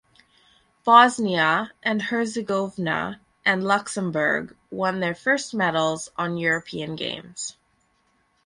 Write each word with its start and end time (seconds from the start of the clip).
Bosnia 0.83 1.73
and 1.83 2.01
Herzegovina 2.01 3.21
and 3.45 3.63
Luxembourg 3.63 4.55
won 4.71 4.99
their 4.99 5.13
first 5.13 5.53
medals 5.53 6.09
on 6.17 6.37
European 6.37 6.95
Games. 6.95 7.55